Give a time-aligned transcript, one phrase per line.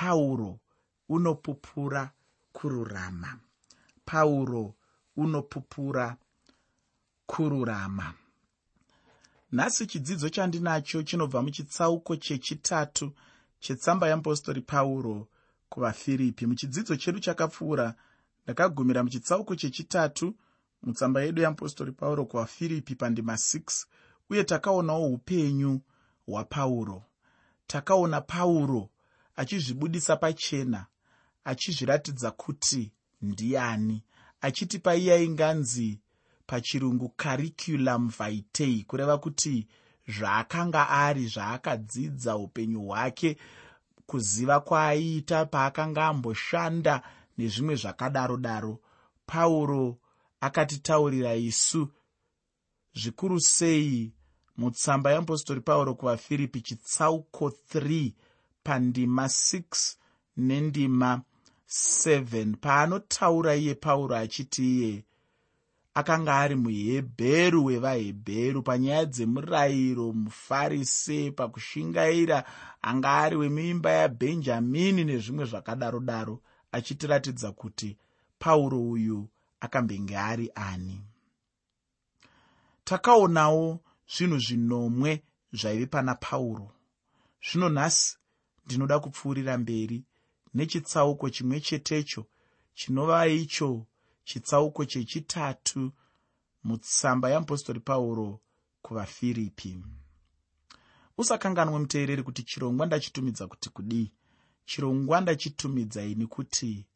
[0.00, 0.58] pauro
[1.08, 2.10] unopupura
[2.52, 3.38] kururama.
[4.04, 4.74] Pauro
[5.16, 6.16] unopupura
[7.26, 8.14] kururama.
[9.52, 13.12] Nhasi chidzidzo chandinacho chinobva muchitsauko chechitatu
[13.60, 15.28] chetsamba yeapostori pauro
[15.68, 16.46] kuvafiripi.
[16.46, 17.94] Muchidzidzo chedu chakapfuura
[18.44, 20.34] ndakagumira muchitsauko chechitatu
[20.82, 23.86] mutsamba yedu yeapostori pauro kuvafiripi pandima 6
[24.30, 25.80] uye takaonawo upenyu
[26.26, 27.02] hwapauro
[27.66, 28.89] takaona pauro
[29.40, 30.86] achizvibudisa pachena
[31.44, 34.04] achizviratidza kuti ndiani.
[34.40, 36.00] Achitipa iye ainganzi
[36.46, 39.66] pachirungu cariculum vitei kureva kuti
[40.08, 43.36] zvaakanga ari zvaakadzidza upenyu hwake
[44.06, 47.02] kuziva kwaaiita paakanga amboshanda
[47.38, 48.80] nezvimwe zvakadaro daro
[49.26, 49.98] pauro
[50.40, 51.88] akatitaurira isu
[53.00, 54.12] zvikuru sei
[54.56, 58.12] mutsamba yeapostori pauro kuvafiripi chitsauko 3
[58.70, 59.96] pandima 6
[60.36, 61.22] nendima
[61.68, 65.04] 7 paanotaura iye pauro achiti iye
[65.94, 72.38] akanga ari muhebheru wevahebheru panyaya dzemurayiro mufarise pakushingaira
[72.82, 76.36] anga ari wemuimba yabhenjamini nezvimwe zvakadaro daro
[76.72, 77.96] achitiratidza kuti
[78.38, 79.28] pauro uyu
[79.60, 80.96] akambenge ari ani.
[82.84, 83.80] Takaonawo
[84.14, 86.66] zvinhu zvinomwe zvaive pana pauro.
[87.46, 88.19] Zvino nhasi
[88.70, 90.04] ndinoda kupfuurira mberi
[90.54, 92.26] nechitsauko chimwe chetecho
[92.74, 93.86] chinova icho
[94.24, 95.92] chitsauko chechitatu
[96.64, 98.40] mutsamba yeapostori pauro
[98.82, 99.82] kuvafiripi.
[101.18, 104.12] Usakanganwe muteereri kuti chirongwa ndachitumidza kuti kudii.
[104.64, 106.86] Chirongwa ndachitumidza ini kuti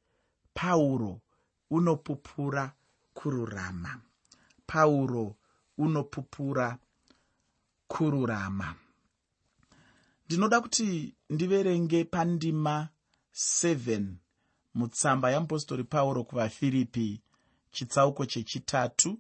[0.54, 1.20] pauro
[1.70, 2.72] unopupura
[3.14, 4.00] kururama.
[4.66, 5.36] Pauro
[5.78, 6.78] unopupura
[7.88, 8.74] kururama
[10.26, 12.88] ndinoda kuti ndiverenge pandima
[13.34, 14.04] 7
[14.74, 17.22] mutsamba yeapostori pauro kuvafiripi
[17.72, 19.18] chitsauko chechitatu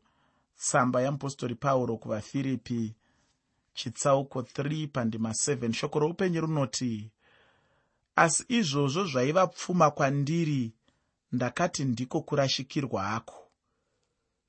[0.56, 2.94] tsamba yeapostori pauro kuvafiripi
[3.74, 7.10] chitsauko 3 pandima 7 shoko roupenyu runoti
[8.16, 10.72] asi izvozvo zvaiva pfuma kwandiri
[11.32, 13.50] ndakati ndiko kurashikirwa ako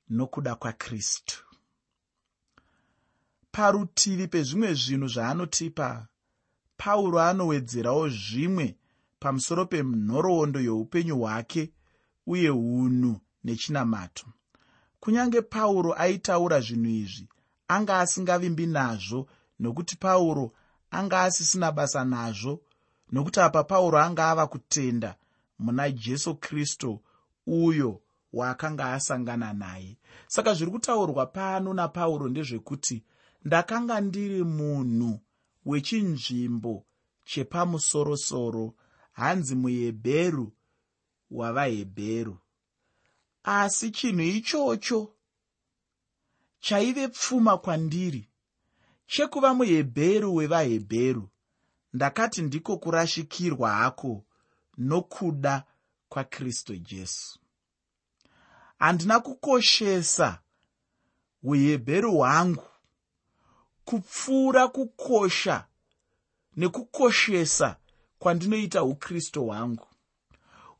[0.08, 1.44] nokuda kwakristu.
[3.52, 6.08] Parutivi pezvimwe zvinhu zvaanotipa
[6.76, 8.76] pauro anowedzerawo zvimwe
[9.20, 11.72] pamusoro penhoroondo youpenyu hwake
[12.26, 14.26] uye unhu nechinamato.
[15.00, 17.28] Kunyange pauro aitaura zvinhu izvi
[17.68, 19.28] anga asingavimbi nazvo
[19.60, 20.52] nokuti pauro
[20.90, 22.60] anga asisina basa nazvo
[23.12, 25.16] nokuti apa pauro anga ava kutenda
[25.58, 27.00] muna jesu kristu
[27.46, 28.00] uyo
[28.32, 29.98] waakanga asangana naye.
[30.26, 33.04] Saka zviri kutaurwa pano napauro ndezvekuti
[33.44, 35.20] ndakanga ndiri munhu
[35.66, 36.86] wechinzvimbo
[37.24, 38.74] chepamusorosoro
[39.12, 40.52] hanzi muhebheru
[41.30, 42.38] wavahebheru
[43.42, 45.14] asi chinhu ichocho
[46.60, 48.28] chaive pfuma kwandiri
[49.06, 51.28] chekuva muhebheru wevahebheru
[51.92, 54.24] ndakati ndiko kurashikirwa hako
[54.78, 55.64] nokuda
[56.08, 57.38] kwakristu jesu.
[58.78, 60.40] Handina kukoshesa
[61.42, 62.64] uhebheru hwangu
[63.86, 65.64] kupfuura kukosha
[66.56, 67.76] nekukoshesa
[68.18, 69.86] kwandinoita ukristu hwangu.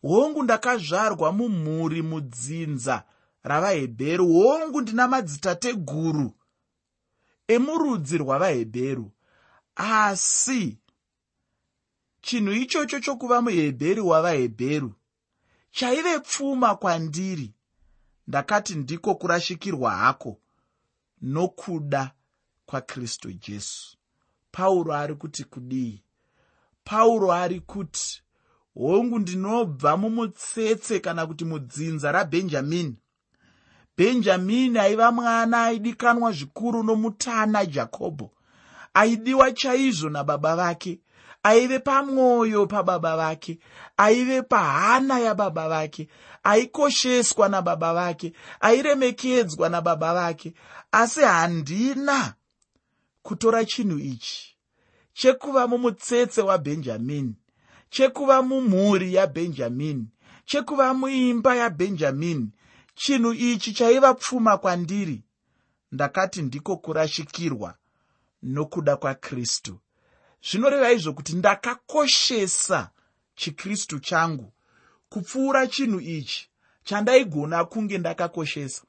[0.03, 3.05] Hongu ndakazvarwa mumhuri mudzinza
[3.43, 4.33] ravahebheru.
[4.33, 6.33] Hongu ndina madzitateguru
[7.49, 9.11] emurudzi rwavahebheru.
[9.77, 10.79] Asi
[12.21, 14.95] chinhu ichocho chokuva muhebheru wavahebheru
[15.71, 17.55] chaive pfuma kwandiri
[18.27, 20.39] ndakati ndiko kurashikirwa hako
[21.23, 22.13] nokuda
[22.67, 23.97] kwakristu jesu.
[24.53, 26.03] Pauro ari kuti kudii?
[26.85, 28.23] Pauro ari kuti
[28.75, 32.97] hongu ndinobva mumutsetse kana kuti mudzinza rabhenjamini
[33.97, 38.31] bhenjamini aiva mwana aidikanwa zvikuru nomutana jakobho
[38.95, 41.01] aidiwa chaizvo nababa vake.
[41.43, 43.59] Aive pamwoyo pababa vake.
[43.97, 46.09] Aive pahana yababa vake.
[46.43, 48.33] Aikosheswa nababa vake.
[48.61, 50.55] Airemekedzwa nababa vake.
[50.93, 52.35] Asi handina
[53.27, 54.57] kutora chinhu ichi.
[55.13, 57.35] Chekuva mumutsetse wabhenjamini
[57.91, 60.07] chekuva mumhuri yabhenjamini
[60.45, 62.49] chekuva muimba yabhenjamini
[62.95, 65.23] chinhu ichi chaiva pfuma kwandiri.
[65.93, 67.75] Ndakati ndiko kurashikirwa
[68.43, 69.79] nokuda kwakristu
[70.51, 72.91] zvinoreva izvo kuti ndakakoshesa
[73.35, 74.53] chikristu changu
[75.09, 76.51] kupfuura chinhu ichi
[76.85, 78.83] chandaigona kunge ndakakoshesa.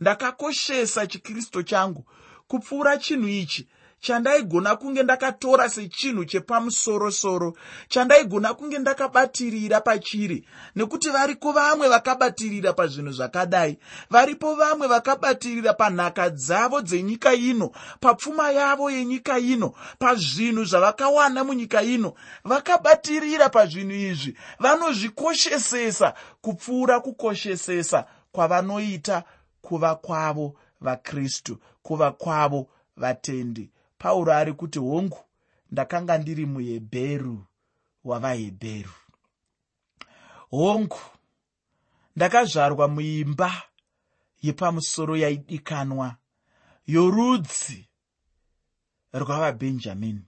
[0.00, 2.04] Ndakakoshesa chikristu changu
[2.46, 3.68] kupfuura chinhu ichi
[4.00, 7.56] chandaigona kunge ndakatora sechinhu chepamusorosoro
[7.88, 10.44] chandaigona kunge ndakabatirira pachiri
[10.76, 13.78] nekuti variko vamwe vakabatirira pazvinhu zvakadai.
[14.10, 17.70] Varipo vamwe vakabatirira panhaka dzavo dzenyika ino
[18.00, 22.14] papfuma yavo yenyika ino pazvinhu zvavakawana munyika ino.
[22.44, 29.24] Vakabatirira pazvinhu izvi vanozvikoshesesa kupfuura kukoshesesa kwavanoita
[29.62, 33.70] kuva kwavo vakristu kuva kwavo vatendi
[34.00, 35.20] pauro ari kuti hongu
[35.70, 37.46] ndakanga ndiri muhebheru
[38.04, 38.94] wavahebheru.
[40.50, 41.00] Hongu
[42.16, 43.62] ndakazvarwa muimba
[44.42, 46.16] yepamusoro yaidikanwa
[46.86, 47.88] yorudzi
[49.12, 50.24] rwavabhenjamini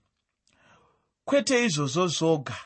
[1.25, 2.57] kwete izvozvo zvoga.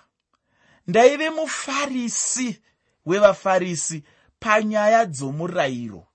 [0.88, 2.62] Ndaive mufarisi
[3.06, 4.04] wevafarisi
[4.40, 6.08] panyaya dzomurayiro.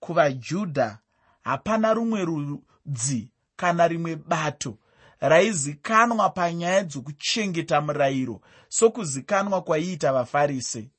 [0.00, 0.98] Kuvajudha
[1.42, 4.78] hapana rumwe rudzi kana rimwe bato.
[5.20, 10.90] Raizikanwa panyaya dzokuchengeta murayiro sokuzikanwa kwaiita vafarise.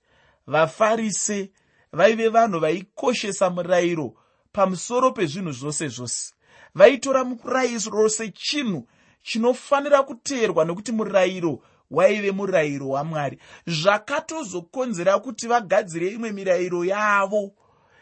[0.48, 1.52] Vafarise
[1.94, 4.14] vaive vanhu vaikoshesa murayiro
[4.52, 6.34] pamusoro pezvinhu zvose zvose.
[6.76, 8.88] Vaitora murayiro sechinhu
[9.24, 11.60] chinofanira kuteerwa nekuti murayiro
[11.92, 13.40] waive murayiro wamwari.
[13.68, 17.52] Zvakatozokonzera kuti vagadzire imwe mirayiro yavo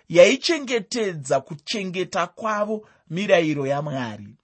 [0.09, 4.35] yaichengetedza kuchengeta kwavo mirayiro yamwari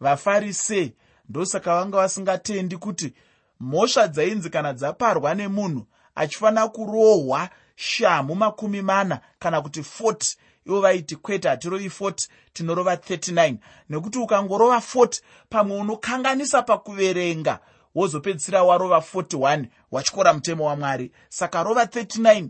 [0.00, 0.92] vafarise
[1.28, 3.14] ndosaka vanga vasingatendi kuti
[3.60, 11.16] mhosva dzainzi kana dzaparwa nemunhu achifanira kurohwa shamhu makumi mana kana kuti 40 ivo vaiti
[11.16, 13.56] kwete hatirovi 40 tinorova 39
[13.88, 17.58] nekuti ukangorova 40 pamwe unokanganisa pakuverenga
[17.94, 21.12] wozopedzisira warova 41 wachikora mutemo wamwari.
[21.28, 22.48] Saka rova 39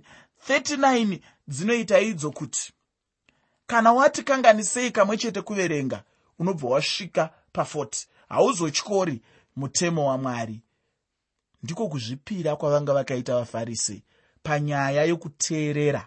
[0.48, 2.72] 39 dzinoita idzo kuti
[3.66, 6.02] kana wati kanganisei kamwe chete kuverenga
[6.38, 9.22] unobva wasvika pa40 hauzotyori
[9.56, 10.62] mutemo wamwari.
[11.62, 14.02] Ndiko kuzvipira kwavanga vakaita vafarisi
[14.42, 16.06] panyaya yokuteerera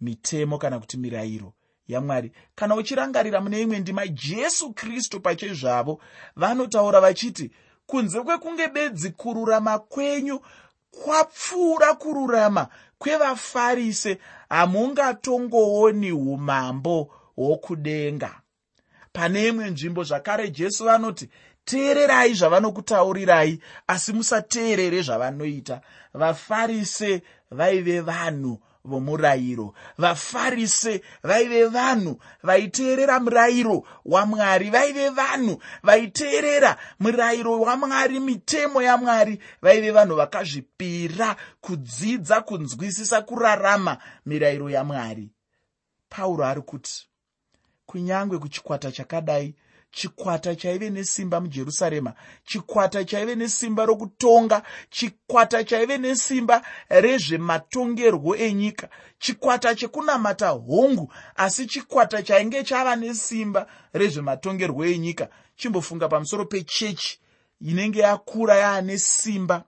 [0.00, 1.52] mitemo kana kuti mirayiro
[1.88, 2.32] yamwari.
[2.54, 6.00] Kana uchirangarira mune imwe ndima jesu kristu pachezvavo
[6.36, 7.50] vanotaura vachiti
[7.86, 10.40] kunze kwekunge bedzi kururama kwenyu
[10.90, 12.68] kwapfuura kururama
[12.98, 14.18] kwevafarise
[14.48, 18.41] hamungatongooni umambo hwokudenga
[19.12, 21.28] pane imwe nzvimbo zvakare jesu vanoti
[21.64, 25.80] teererai zvavanokutaurirai asi musateerere zvavanoita.
[26.14, 29.74] Vafarise vaive vanhu vomurayiro.
[29.98, 40.16] Vafarise vaive vanhu vaiteerera murayiro wamwari vaive vanhu vaiteerera murayiro wamwari mitemo yamwari vaive vanhu
[40.16, 45.30] vakazvipira kudzidza kunzwisisa kurarama mirayiro yamwari
[46.08, 47.11] pauro ari kuti
[47.96, 49.54] kunyange kuchikwata chakadai.
[49.90, 52.14] Chikwata chaive nesimba mujerusarema.
[52.44, 54.62] Chikwata chaive nesimba rokutonga.
[54.90, 58.88] Chikwata chaive nesimba rezvematongerwo enyika.
[59.18, 65.28] Chikwata chekunamata hongu asi chikwata chainge chava nesimba rezvematongerwo enyika.
[65.56, 67.20] Chimbofunga pamusoro pechechi
[67.60, 69.64] inenge yakura yaane simba.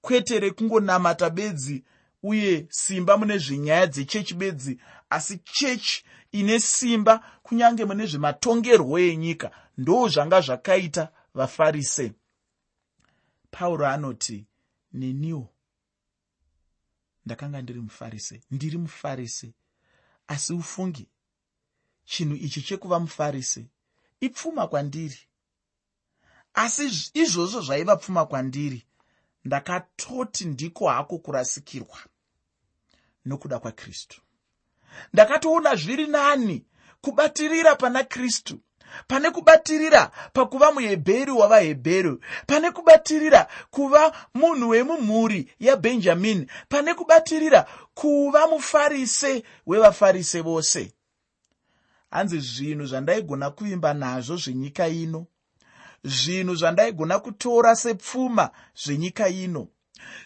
[0.00, 1.84] Kwete rekungonamata bedzi
[2.22, 4.78] uye simba mune zvenyaya dzechechi bedzi
[5.12, 9.48] asi chechi ine simba kunyange mune zvematongerwo enyika
[9.78, 11.04] ndo zvanga zvakaita
[11.34, 12.12] vafarise.
[13.50, 14.46] Pauro anoti
[14.92, 15.48] neniwo?
[17.24, 18.40] Ndakanga ndiri mufarise.
[18.50, 19.54] Ndiri mufarise.
[20.26, 21.08] Asi ufungi
[22.04, 23.66] chinhu ichi chekuva mufarise
[24.20, 25.18] ipfuma kwandiri.
[26.54, 26.84] Asi
[27.14, 28.86] izvozvo zvaiva pfuma kwandiri
[29.44, 31.98] ndakatoti ndiko hako kurasikirwa
[33.24, 34.20] nokuda kwakristu
[35.12, 36.64] ndakatoona zviri nani
[37.00, 38.60] kubatirira pana kristu.
[39.06, 49.42] Pane kubatirira pakuva muhebheri wavahebheru pane kubatirira kuva munhu wemumhuri yabhenjamini pane kubatirira kuva mufarise
[49.66, 50.92] wevafarise vose.
[52.10, 55.26] Hanzi zvinhu zvandaigona kuvimba nazvo zvenyika ino
[56.04, 59.68] zvinhu zvandaigona kutora sepfuma zvenyika ino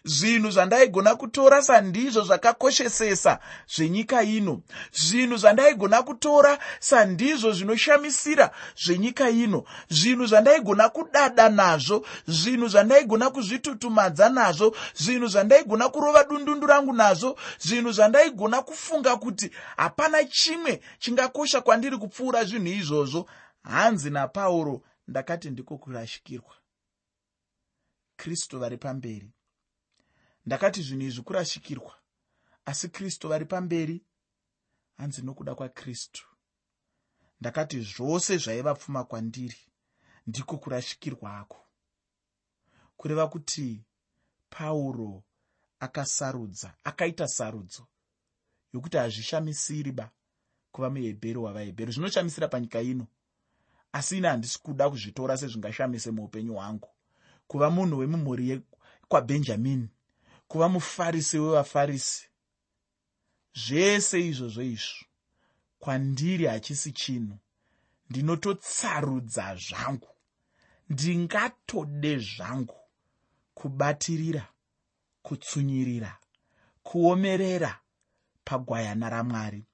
[0.05, 4.63] zvinhu zvandaigona kutora sandizvo zvakakoshesesa zvenyika ino.
[4.93, 8.51] Zvinhu zvandaigona kutora sandizvo zvinoshamisira
[8.85, 9.65] zvenyika ino.
[9.89, 12.07] Zvinhu zvandaigona kudada nazvo.
[12.27, 14.77] Zvinhu zvandaigona kuzvitutumadza nazvo.
[14.95, 17.39] Zvinhu zvandaigona kurova dundundu rangu nazvo.
[17.59, 23.29] Zvinhu zvandaigona kufunga kuti hapana chimwe chingakosha kwandiri kupfuura zvinhu izvozvo.
[23.63, 26.55] Hanzi napauro ndakati ndiko kurashikirwa.
[28.17, 29.36] Kristu vari pamberi
[30.47, 31.95] ndakati zvinhu izvi kurashikirwa
[32.65, 34.05] asi kristu vari pamberi.
[34.97, 36.27] Hanzi nokuda kwakristu.
[37.41, 39.59] Ndakati zvose zvaiva pfuma kwandiri
[40.27, 41.67] ndiko kurashikirwako
[42.97, 43.85] kureva kuti
[44.51, 45.23] pauro
[45.81, 47.87] akasarudza akaita sarudzo
[48.73, 50.11] yokuti hazvishamisiri ba
[50.73, 53.07] kuva muhebheru wavahebheru zvinoshamisira panyika ino
[53.93, 56.89] asi ine handisi kuda kuzvitora sezvingashamise muupenyu hwangu.
[57.47, 58.63] Kuva munhu wemumhuri
[59.09, 59.89] kwabhenjamini
[60.49, 62.29] kuva mufarisi wevafarisi.
[63.55, 65.05] Zvese izvozvo izvo
[65.79, 67.39] kwandiri hachisi chinhu.
[68.11, 70.09] Ndinototsarudza zvangu.
[70.91, 72.81] Ndingatode zvangu
[73.55, 74.49] kubatirira
[75.23, 76.19] kutsunyirira
[76.83, 77.81] kuomerera
[78.45, 79.65] pagwayana ramwari.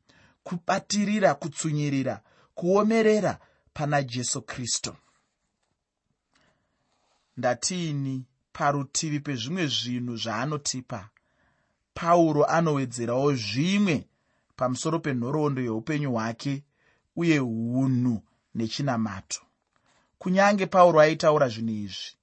[0.43, 2.23] Kubatirira kutsunyirira
[2.55, 3.41] kuomerera
[3.75, 4.97] pana jesu kristu
[7.37, 11.09] ndatiini parutivi pezvimwe zvinhu zvaanotipa.
[11.95, 13.97] Pauro anowedzerawo zvimwe
[14.57, 16.63] pamusoro penhoroondo yeupenyu hwake
[17.17, 18.23] uye unhu
[18.55, 19.41] nechinamato.
[20.19, 22.17] Kunyange pauro aitaura zvinhu izvi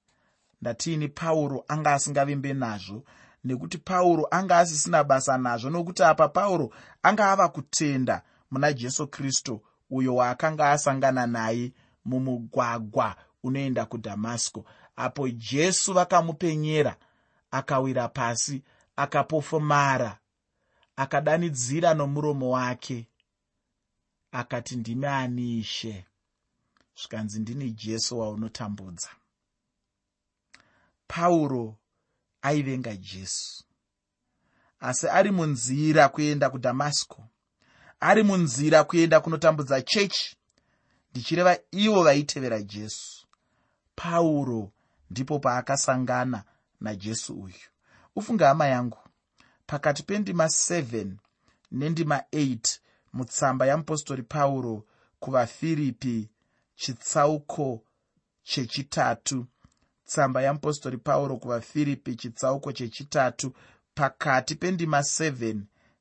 [0.62, 3.04] ndatiini pauro anga asingavimbe nazvo
[3.44, 6.70] nekuti pauro anga asisina basa nazvo nokuti apa pauro
[7.02, 9.60] anga ava kutenda muna jesu kristu
[9.90, 11.72] uyo waakanga asangana naye
[12.04, 14.64] mumugwagwa unoenda kudhamasiko
[15.00, 16.96] apo jesu vakamupenyera
[17.50, 18.62] akawira pasi
[18.96, 20.18] akapofomara
[20.96, 23.06] akadanidzira nomuromo wake.
[24.32, 26.04] Akati ndimi ani ishe
[26.96, 29.08] zvikanzi ndini jesu waunotambudza.
[31.06, 31.76] Pauro
[32.42, 33.64] aivenga jesu.
[34.80, 37.24] Asi ari munzira kuenda kudhamasiko
[38.00, 40.36] ari munzira kuenda kunotambudza chechi
[41.10, 43.26] ndichireva ivo vaitevera jesu.
[43.96, 44.72] Pauro
[45.10, 46.44] ndipo paakasangana
[46.80, 47.54] najesu uyu.
[48.16, 48.98] Ufunge hama yangu
[49.66, 51.06] pakati pendima 7
[51.72, 52.78] nendima 8
[53.12, 54.84] mutsamba yamupostori pauro
[55.20, 56.28] kuvafiripi
[56.74, 57.82] chitsauko
[58.42, 59.46] chechitatu.
[60.06, 63.52] Tsamba yamupostori pauro kuvafiripi chitsauko chechitatu.
[63.94, 65.56] Pakati pendima 7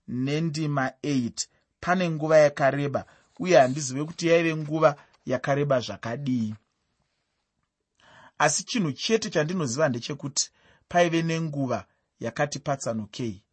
[0.07, 1.47] nendima 8
[1.79, 3.05] pane nguva yakareba
[3.39, 6.55] uye handizive kuti yaive nguva yakareba zvakadii
[8.39, 10.49] asi chinhu chete chandinoziva ndechekuti
[10.89, 11.85] paive nenguva
[12.19, 13.43] yakati patsanukei.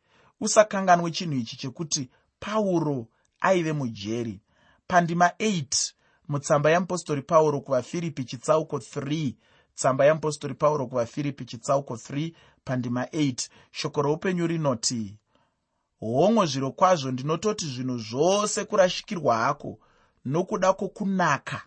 [0.40, 3.06] Usakanganwe chinhu ichi chekuti pauro
[3.40, 4.40] aive mujeri.
[4.88, 5.92] Pandima 8
[6.28, 9.34] mutsamba yamupostori pauro kuvafiripi chitsauko 3
[9.74, 12.32] tsamba yamupostori pauro kuvafiripi chitsauko 3
[12.64, 15.18] pandima 8 shoko roupenyu rinoti
[16.00, 19.78] hongo zviro kwazvo ndinototi zvinhu zvose kurashikirwa hako
[20.24, 21.62] nokuda kwokunaka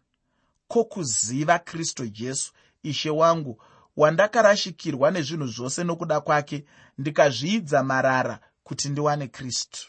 [0.68, 2.52] kwokuziva kristu jesu
[2.84, 3.62] ishe wangu
[3.98, 6.66] wandakarashikirwa nezvinhu zvose nokuda kwake
[6.98, 9.88] ndikazviidza marara kuti ndiwane kristu.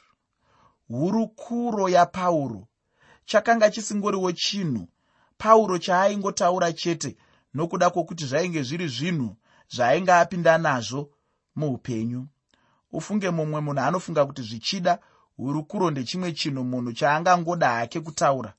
[0.88, 2.66] Hurukuro yapauro
[3.24, 4.88] chakanga chisingoriwo chinhu
[5.38, 7.16] pauro chaaingotaura chete
[7.54, 9.36] nokuda kwokuti zvainge zviri zvinhu
[9.74, 11.10] zvaainge apinda nazvo
[11.56, 12.26] muupenyu.
[12.92, 14.98] Ufunge mumwe munhu anofunga kuti zvichida
[15.36, 18.54] hurukuro ndechimwe chinhu munhu chaangangoda hake kutaura.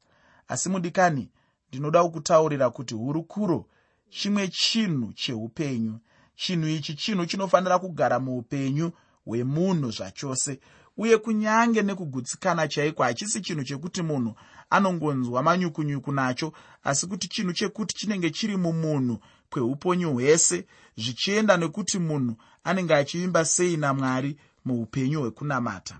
[0.47, 1.29] Asi mudikani
[1.69, 3.65] ndinoda kukutaurira kuti hurukuro
[4.11, 5.99] chimwe chinhu cheupenyu.
[6.35, 8.91] Chinhu ichi chinhu chinofanira kugara muupenyu
[9.25, 10.59] hwemunhu zvachose
[10.97, 14.35] uye kunyange nekugutsikana chaiko hachisi chinhu chekuti munhu
[14.69, 16.53] anongonzwa manyukunyuku nacho
[16.83, 20.65] asi kuti chinhu chekuti chinenge chiri mumunhu kweuponyu hwese
[20.97, 25.95] zvichienda nekuti munhu anenge achivimba sei namwari muupenyu hwekunamata.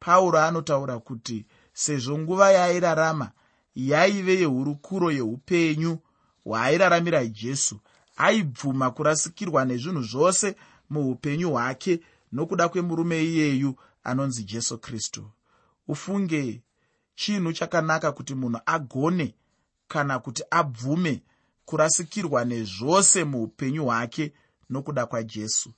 [0.00, 3.30] Pauro anotaura kuti sezvo nguva yaairarama
[3.74, 5.98] yaive yehurukuro yeupenyu
[6.44, 7.80] hwaairaramira jesu
[8.16, 10.56] aibvuma kurasikirwa nezvinhu zvose
[10.90, 12.00] muupenyu hwake
[12.32, 15.30] nokuda kwemurume iyeyu anonzi jesu kristu.
[15.88, 16.62] Ufunge
[17.14, 19.34] chinhu chakanaka kuti munhu agone
[19.88, 21.22] kana kuti abvume
[21.64, 24.32] kurasikirwa nezvose muupenyu hwake
[24.70, 25.72] nokuda kwajesu.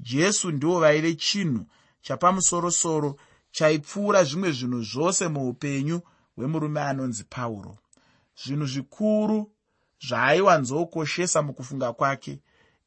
[0.00, 1.66] Jesu ndivo vaive chinhu
[2.02, 3.16] chapamusorosoro
[3.50, 6.00] chaipfuura zvimwe zvinhu zvose muupenyu
[6.36, 7.78] hwemurume anonzi pauro.
[8.44, 9.50] Zvinhu zvikuru
[10.06, 12.38] zvaaiwanzokoshesa mukufunga kwake.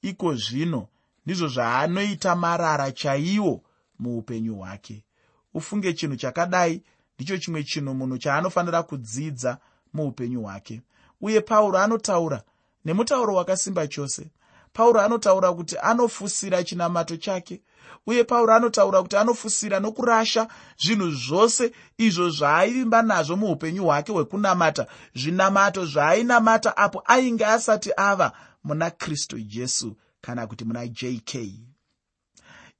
[0.01, 0.87] Iko zvino
[1.25, 3.63] ndizvo zvaanoita marara chaiwo
[3.99, 5.05] muupenyu hwake.
[5.53, 6.83] Ufunge chinhu chakadai
[7.15, 9.57] ndicho chimwe chinhu munhu chaanofanira kudzidza
[9.93, 10.81] muupenyu hwake.
[11.21, 12.43] Uye pauro anotaura
[12.85, 14.31] nemutauro wakasimba chose.
[14.73, 17.61] Pauro anotaura kuti anofusira chinamato chake
[18.07, 20.47] uye pauro anotaura kuti anofusira nokurasha
[20.83, 28.31] zvinhu zvose izvo zvaaivimba nazvo muupenyu hwake hwekunamata zvinamato zvaainamata apo ainge asati ava
[28.63, 31.35] muna kristu jesu kana kuti muna jk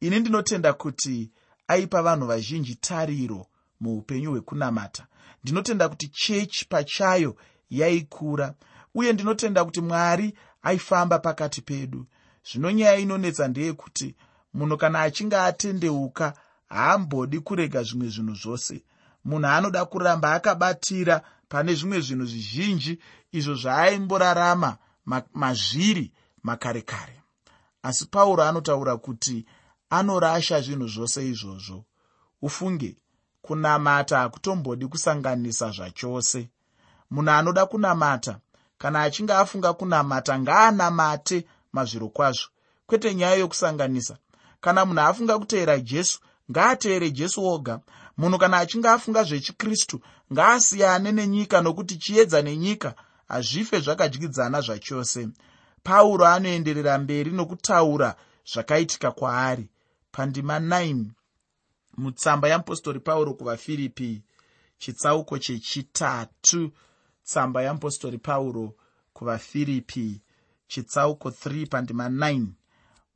[0.02, 1.32] ini ndinotenda kuti
[1.68, 3.48] aipa vanhu vazhinji tariro
[3.80, 5.08] muupenyu hwekunamata.
[5.44, 7.36] Ndinotenda kuti chechi pachayo
[7.70, 8.54] yaikura
[8.96, 12.06] uye ndinotenda kuti mwari aifamba pakati pedu.
[12.52, 14.16] Zvino nyaya inonetsa ndeyekuti
[14.54, 16.34] munhu kana achinge atendeuka
[16.70, 18.84] haambodi kurega zvimwe zvinhu zvose.
[19.26, 23.00] Munhu anoda kuramba akabatira pane zvimwe zvinhu zvizhinji
[23.32, 24.78] izvo zvaaimborarama
[25.34, 27.22] mazviri makare kare.
[27.84, 29.46] Asi pauro anotaura kuti
[29.90, 31.86] anorasha zvinhu zvose izvozvo.
[32.42, 32.98] Ufunge
[33.42, 36.50] kunamata hakutombodi kusanganisa zvachose.
[37.12, 38.40] Munhu anoda kunamata
[38.78, 42.48] kana achinge afunga kunamata ngaanamate mazviro kwazvo.
[42.86, 44.18] Kwete nyaya yokusanganisa
[44.62, 46.20] kana munhu afunga kutevera jesu
[46.52, 47.80] ngaatevere jesu oga.
[48.18, 50.02] Munhu kana achinge afunga zvechikristu
[50.34, 52.96] ngaasiyane nenyika nokuti chiedza nenyika
[53.28, 55.30] hazvife zvakadyidzana zvachose.
[55.84, 58.16] Pauro anoenderera mberi nokutaura
[58.54, 59.70] zvakaitika kwaari.
[60.12, 61.06] Pandima 9
[61.98, 64.22] mutsamba yamupostori pauro kuvafiripi
[64.78, 66.72] chitsauko chechitatu.
[67.24, 68.76] Tsamba yamupostori pauro
[69.14, 70.22] kuvafiripi
[70.68, 72.46] chitsauko 3 pandima 9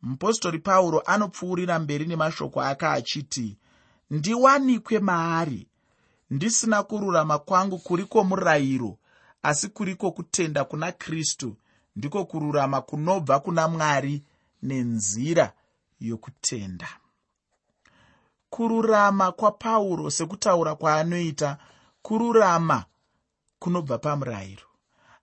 [0.06, 3.58] mupostori pauro anopfuurira mberi nemashoko ake achiti
[4.12, 5.68] ndiwanikwe maari.
[6.30, 8.98] Ndisina kururama kwangu kuriko murayiro
[9.44, 11.58] asi kuriko kutenda kuna kristu
[11.96, 14.24] ndiko kururama kunobva kuna mwari
[14.64, 15.54] nenzira
[16.00, 16.88] yokutenda.
[18.50, 21.58] Kururama kwapauro sekutaura kwaanoita
[22.02, 22.86] kururama
[23.60, 24.64] kunobva pamurayiro.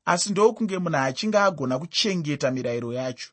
[0.04, 3.30] Asi ndokunge munhu achinge agona kuchengeta mirayiro yacho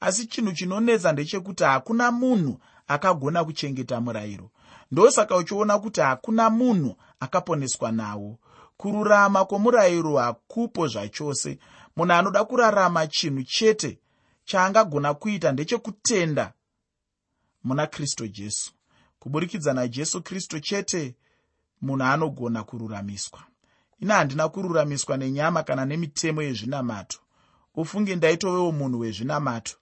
[0.00, 4.50] asi chinhu chinonetsa ndechekuti hakuna munhu akagona kuchengeta murayiro.
[4.90, 8.38] Ndosaka uchiona kuti hakuna munhu akaponeswa nawo.
[8.76, 11.58] Kururama kwomurayiro hakupo zvachose.
[11.96, 13.98] Munhu anoda kurarama chinhu chete
[14.44, 16.52] chaangagona kuita ndechekutenda
[17.64, 18.72] muna kristu jesu.
[19.18, 21.14] Kuburikidza najesu kristu chete
[21.82, 23.40] munhu anogona kururamiswa.
[24.00, 27.18] Ina handina kururamiswa nenyama kana nemitemo yezvinamato.
[27.74, 29.76] Ufunge ndaitovewo munhu wezvinamato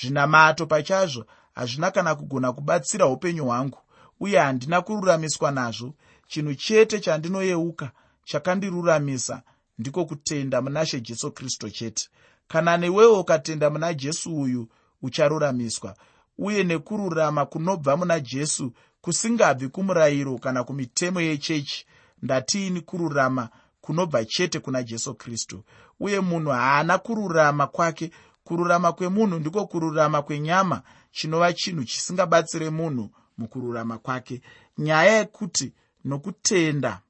[0.00, 1.24] zvinamato pachazvo
[1.54, 3.78] hazvina kana kugona kubatsira upenyu hwangu
[4.20, 5.94] uye handina kururamiswa nazvo.
[6.28, 7.90] Chinhu chete chandinoyeuka
[8.24, 9.42] chakandiruramisa
[9.78, 12.08] ndiko kutenda muna she jesu kristu chete.
[12.48, 14.68] Kana newewo ukatenda muna jesu uyu
[15.02, 15.96] ucharuramiswa
[16.38, 21.86] uye nekururama kunobva muna jesu kusingabvi kumurayiro kana kumitemo yechechi
[22.22, 23.48] ndatiini kururama
[23.80, 25.64] kunobva chete kuna jesu kristu
[26.00, 28.10] uye munhu haana kururama kwake
[28.44, 34.40] kururama kwemunhu ndiko kururama kwenyama chinova chinhu chisingabatsire munhu mukururama kwake.
[34.78, 35.72] Nyaya yekuti
[36.04, 37.00] nokutenda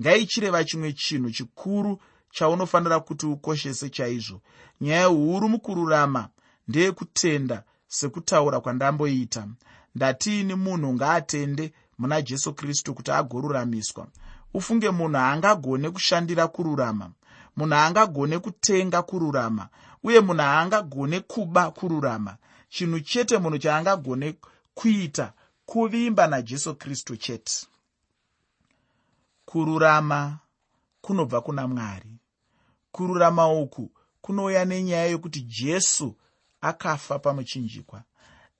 [0.00, 4.40] ngaichireva chimwe chinhu chikuru chaunofanira kuti ukoshese chaizvo.
[4.80, 6.28] Nyaya huru mukururama
[6.68, 9.48] ndeyekutenda sekutaura kwandamboita.
[9.94, 14.06] Ndatiini munhu ngaatende muna jesu kristu kuti agoruramiswa?
[14.54, 17.10] Ufunge munhu haangagone kushandira kururama
[17.56, 19.68] munhu haangagone kutenga kururama
[20.06, 22.36] uye munhu haangagone kuba kururama.
[22.68, 24.34] Chinhu chete munhu chaangagone
[24.74, 25.32] kuita
[25.66, 27.66] kuvimba najesu kristu chete.
[29.44, 30.38] Kururama
[31.00, 32.10] kunobva kuna mwari.
[32.92, 33.90] Kururama uku
[34.20, 36.14] kunouya nenyaya yokuti jesu
[36.60, 38.02] akafa pamuchinjikwa.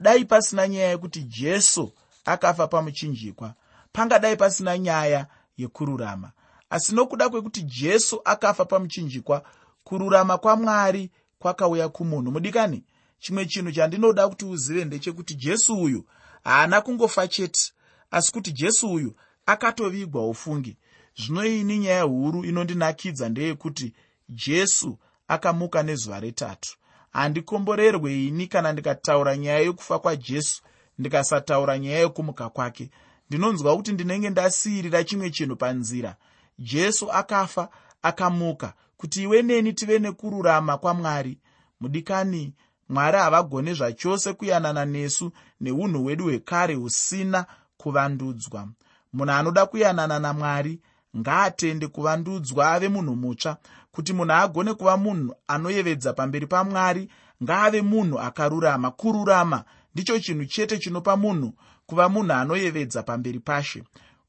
[0.00, 1.92] Dai pasina nyaya yekuti jesu
[2.24, 3.54] akafa pamuchinjikwa
[3.92, 6.32] pangadai pasina nyaya yekururama.
[6.70, 9.42] Asi nokuda kwekuti jesu akafa pamuchinjikwa
[9.84, 12.32] kururama kwamwari kwakauya kumunhu.
[12.32, 12.84] Mudikani
[13.18, 16.04] chimwe chinhu chandinoda kuti uzive ndechekuti jesu uyu
[16.44, 17.72] haana kungofa chete
[18.10, 19.14] asi kuti jesu uyu
[19.46, 20.76] akatovigwa ufungi.
[21.16, 23.94] Zvino ini nyaya huru inondinakidza ndeyekuti
[24.28, 26.76] jesu akamuka nezuva retatu.
[27.12, 30.62] Handikomborerwe ini kana ndikataura nyaya yokufa kwajesu
[30.98, 32.90] ndikasataura nyaya yokumuka kwake.
[33.28, 36.16] Ndinonzwa kuti ndinenge ndasiyirira chimwe chinhu panzira.
[36.58, 37.68] Jesu akafa
[38.02, 41.38] akamuka kuti iwe neni tive nekururama kwamwari.
[41.80, 42.54] Mudikani
[42.88, 48.68] mwari havagone zvachose kuyanana nesu neunhu hwedu hwekare husina kuvandudzwa.
[49.12, 50.80] Munhu anoda kuyanana namwari
[51.16, 53.56] ngaatende kuvandudzwa ave munhu mutsva.
[53.92, 57.10] Kuti munhu agone kuva munhu anoyevedza pamberi pamwari
[57.42, 58.90] ngaave munhu akarurama.
[58.90, 61.52] Kururama ndicho chinhu chete chinopa munhu
[61.86, 63.82] kuva munhu anoyevedza pamberi pashe.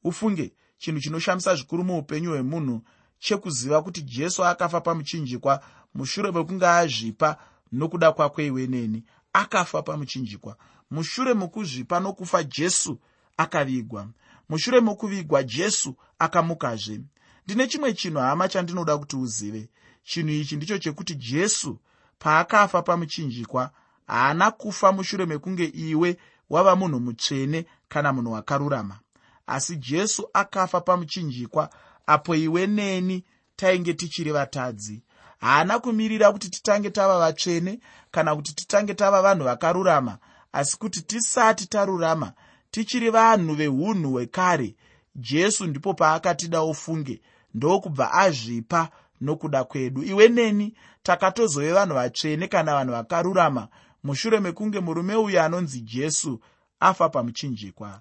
[0.04, 2.82] Ufunge chinhu chinoshamisa zvikuru muupenyu hwemunhu
[3.18, 5.62] chekuziva kuti jesu akafa pamuchinjikwa
[5.94, 7.36] mushure mekunge azvipa
[7.72, 10.56] nokuda kwakwe iwe neni akafa pamuchinjikwa.
[10.90, 12.98] Mushure mokuzvipa nokufa jesu
[13.36, 14.08] akavigwa.
[14.48, 17.00] Mushure mokuvigwa jesu akamukazve.
[17.44, 19.68] Ndine chimwe chinhu hama chandinoda kuti uzive.
[20.04, 21.78] Chinhu ichi ndicho chekuti jesu
[22.18, 23.70] paakafa pamuchinjikwa
[24.06, 26.16] haana kufa mushure mekunge iwe
[26.50, 28.98] wava munhu mutsvene kana munhu wakarurama.
[29.46, 31.70] Asi jesu akafa pamuchinjikwa
[32.08, 33.24] apo iwe neni
[33.56, 35.02] tainge tichiri vatadzi.
[35.38, 40.18] Haana kumirira kuti titange tava vatsvene kana kuti titange tava vanhu vakarurama
[40.52, 42.32] asi kuti tisati tarurama
[42.70, 44.74] tichiri vanhu veunhu hwekare
[45.16, 47.20] jesu ndipo paakatida ufunge
[47.54, 48.88] ndokubva azvipa
[49.20, 50.02] nokuda kwedu.
[50.02, 53.68] Iwe neni takatozove vanhu vatsvene kana vanhu vakarurama
[54.04, 56.40] mushure mekunge murume uyu anonzi jesu
[56.80, 58.00] afa pamuchinjikwa.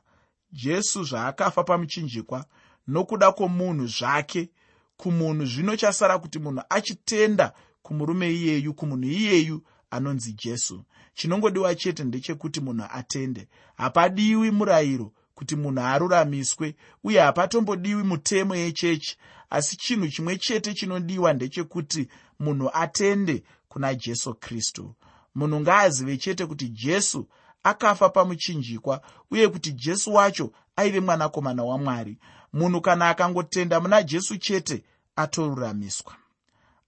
[0.52, 2.46] Jesu zvaakafa pamuchinjikwa
[2.88, 4.50] nokuda kwomunhu zvake.
[4.98, 10.84] Kumunhu zvino chasara kuti munhu achitenda kumurume iyeyu kumunhu iyeyu anonzi jesu.
[11.14, 13.48] Chinongodiwa chete ndechekuti munhu atende.
[13.78, 19.18] Hapadiwi murayiro kuti munhu aruramiswe uye hapatombodiwi mutemo yechechi.
[19.50, 22.08] Asi chinhu chimwe chete chinodiwa ndechekuti
[22.40, 24.96] munhu atende kuna jesu kristu.
[25.36, 27.28] Munhu ngaazive chete kuti jesu
[27.70, 29.02] akafa pamuchinjikwa
[29.32, 32.18] uye kuti jesu wacho aive mwanakomana wamwari.
[32.54, 34.84] Munhu kana akangotenda muna jesu chete
[35.16, 36.16] atoruramiswa.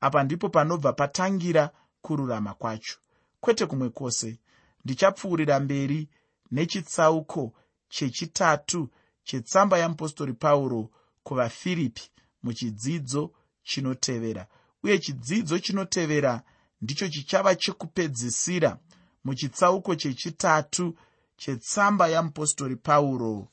[0.02, 1.70] Apa ndipo panobva patangira
[2.02, 2.98] kururama kwacho.
[3.40, 4.40] Kwete kumwe kwose
[4.86, 6.10] ndichapfuurira mberi
[6.52, 7.54] nechitsauko
[7.90, 8.90] chechitatu
[9.24, 10.90] chetsamba yamupostori pauro
[11.24, 12.12] kuvafiripi
[12.44, 13.32] muchidzidzo
[13.64, 14.48] chinotevera.
[14.84, 16.42] Uye chidzidzo chinotevera
[16.82, 18.78] ndicho chichava chekupedzisira
[19.24, 20.98] muchitsauko chechitatu
[21.38, 23.48] chetsamba yamupostori pauro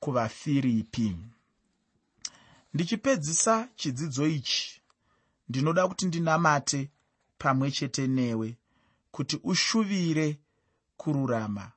[0.00, 1.16] kuvafiripi.
[2.74, 4.82] Ndichipedzisa chidzidzo ichi.
[5.48, 6.90] Ndinoda kuti ndinamate
[7.38, 8.56] pamwe chete newe
[9.10, 10.40] kuti ushuvire
[10.96, 11.72] kururama.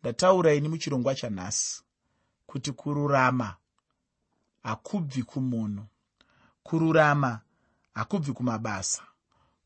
[0.00, 1.82] Ndataura ini muchirongwa chanhasi
[2.46, 3.56] kuti kururama
[4.62, 5.86] hakubvi kumunhu
[6.62, 7.40] kururama
[7.94, 9.02] hakubvi kumabasa.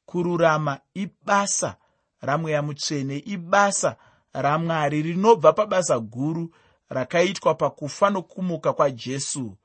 [0.07, 1.77] Kururama ibasa
[2.25, 3.97] ramweya mutsvene ibasa
[4.33, 6.55] ramwari rinobva pabasa guru
[6.89, 9.57] rakaitwa pakufa nokumuka kwajesu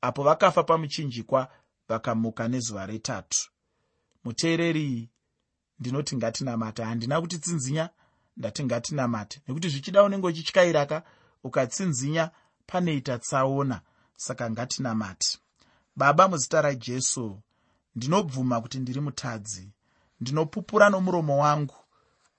[0.00, 1.48] apo vakafa pamuchinjikwa
[1.88, 3.50] vakamuka nezuva retatu.
[4.24, 5.10] Muteereri
[5.78, 6.82] ndinoti ngatinamate.
[6.84, 7.90] Handina kuti tsinzinya
[8.36, 11.02] ndati ngatinamate nekuti zvichida unenge uchityairaka
[11.44, 12.30] ukatsinzinya
[12.66, 13.80] panoita tsaona
[14.16, 15.38] saka ngatinamate.
[15.96, 17.40] Baba muzita rajesu
[17.96, 19.72] ndinobvuma kuti ndiri mutadzi.
[20.20, 21.74] Ndinopupura nomuromo wangu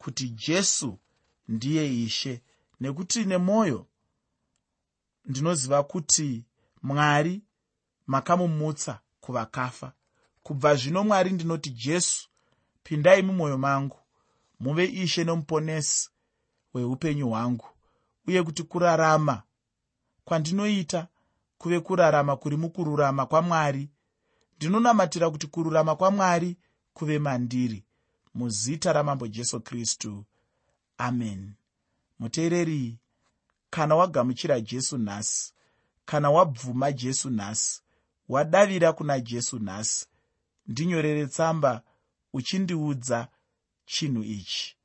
[0.02, 1.00] kuti jesu
[1.48, 2.42] ndiye ishe.
[2.80, 3.88] Nekuti nemwoyo
[5.26, 6.46] ndinoziva kuti
[6.84, 7.42] mwari
[8.08, 9.94] makamumutsa kuvakafa.
[10.44, 12.30] Kubva zvino mwari ndinoti jesu
[12.84, 13.98] pindai mumwoyo mangu
[14.60, 16.10] muve ishe nomuponesi
[16.74, 17.68] hweupenyu hwangu.
[18.28, 19.44] Uye kuti kurarama
[20.26, 21.08] kwandinoita
[21.58, 23.90] kuve kurarama kuri mukururama kwamwari.
[24.58, 26.58] Ndinonamatira kuti kururama kwamwari
[26.94, 27.84] kuve mandiri
[28.34, 30.26] muzita ramambo jesu kristu.
[30.98, 31.54] Amen.
[32.20, 32.98] Muteereri
[33.70, 35.54] kana wagamuchira jesu nhasi
[36.06, 37.82] kana wabvuma jesu nhasi
[38.30, 40.06] wadavira kuna jesu nhasi
[40.68, 41.82] ndinyorere tsamba
[42.34, 43.28] uchindiudza
[43.86, 44.76] chinhu ichi